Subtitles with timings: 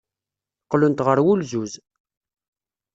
[0.63, 1.73] Qqlent ɣer wulzuz.